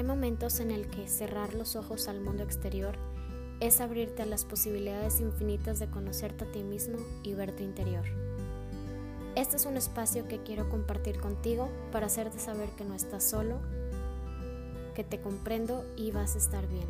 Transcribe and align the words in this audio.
Hay 0.00 0.06
momentos 0.06 0.60
en 0.60 0.70
el 0.70 0.88
que 0.88 1.06
cerrar 1.08 1.52
los 1.52 1.76
ojos 1.76 2.08
al 2.08 2.22
mundo 2.22 2.42
exterior 2.42 2.96
es 3.60 3.82
abrirte 3.82 4.22
a 4.22 4.24
las 4.24 4.46
posibilidades 4.46 5.20
infinitas 5.20 5.78
de 5.78 5.90
conocerte 5.90 6.46
a 6.46 6.50
ti 6.50 6.62
mismo 6.62 6.96
y 7.22 7.34
ver 7.34 7.54
tu 7.54 7.64
interior. 7.64 8.06
Este 9.36 9.56
es 9.56 9.66
un 9.66 9.76
espacio 9.76 10.26
que 10.26 10.42
quiero 10.42 10.70
compartir 10.70 11.20
contigo 11.20 11.68
para 11.92 12.06
hacerte 12.06 12.38
saber 12.38 12.70
que 12.70 12.84
no 12.86 12.94
estás 12.94 13.24
solo, 13.24 13.60
que 14.94 15.04
te 15.04 15.20
comprendo 15.20 15.84
y 15.98 16.12
vas 16.12 16.34
a 16.34 16.38
estar 16.38 16.66
bien. 16.66 16.88